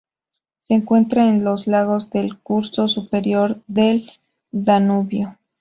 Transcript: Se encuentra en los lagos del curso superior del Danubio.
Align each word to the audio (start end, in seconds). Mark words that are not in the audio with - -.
Se 0.63 0.73
encuentra 0.73 1.29
en 1.29 1.43
los 1.43 1.67
lagos 1.67 2.09
del 2.09 2.39
curso 2.39 2.87
superior 2.87 3.61
del 3.67 4.09
Danubio. 4.51 5.37